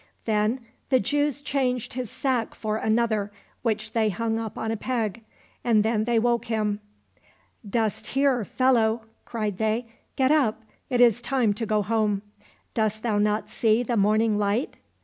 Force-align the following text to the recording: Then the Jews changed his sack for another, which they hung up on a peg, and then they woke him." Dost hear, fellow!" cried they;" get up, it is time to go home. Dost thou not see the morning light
Then 0.25 0.61
the 0.89 0.99
Jews 0.99 1.43
changed 1.43 1.93
his 1.93 2.09
sack 2.09 2.55
for 2.55 2.77
another, 2.77 3.31
which 3.61 3.91
they 3.93 4.09
hung 4.09 4.39
up 4.39 4.57
on 4.57 4.71
a 4.71 4.75
peg, 4.75 5.21
and 5.63 5.83
then 5.83 6.05
they 6.05 6.17
woke 6.17 6.45
him." 6.45 6.79
Dost 7.77 8.07
hear, 8.07 8.43
fellow!" 8.43 9.05
cried 9.25 9.59
they;" 9.59 9.85
get 10.15 10.31
up, 10.31 10.63
it 10.89 11.01
is 11.01 11.21
time 11.21 11.53
to 11.53 11.67
go 11.67 11.83
home. 11.83 12.23
Dost 12.73 13.03
thou 13.03 13.19
not 13.19 13.47
see 13.51 13.83
the 13.83 13.95
morning 13.95 14.39
light 14.39 14.77